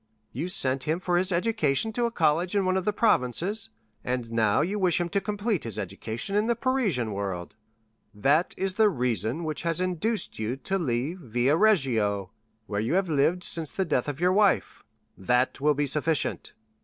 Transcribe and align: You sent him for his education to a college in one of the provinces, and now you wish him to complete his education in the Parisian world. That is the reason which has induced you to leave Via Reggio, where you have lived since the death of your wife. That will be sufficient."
You 0.31 0.47
sent 0.49 0.85
him 0.85 0.99
for 0.99 1.15
his 1.15 1.31
education 1.31 1.93
to 1.93 2.05
a 2.05 2.11
college 2.11 2.55
in 2.55 2.65
one 2.65 2.75
of 2.75 2.85
the 2.85 2.91
provinces, 2.91 3.69
and 4.03 4.31
now 4.31 4.61
you 4.61 4.79
wish 4.79 4.99
him 4.99 5.09
to 5.09 5.21
complete 5.21 5.63
his 5.63 5.77
education 5.77 6.35
in 6.35 6.47
the 6.47 6.55
Parisian 6.55 7.13
world. 7.13 7.53
That 8.11 8.55
is 8.57 8.73
the 8.73 8.89
reason 8.89 9.43
which 9.43 9.61
has 9.61 9.79
induced 9.79 10.39
you 10.39 10.55
to 10.57 10.79
leave 10.79 11.19
Via 11.19 11.55
Reggio, 11.55 12.31
where 12.65 12.81
you 12.81 12.95
have 12.95 13.09
lived 13.09 13.43
since 13.43 13.71
the 13.71 13.85
death 13.85 14.07
of 14.07 14.19
your 14.19 14.33
wife. 14.33 14.83
That 15.15 15.61
will 15.61 15.75
be 15.75 15.85
sufficient." 15.85 16.53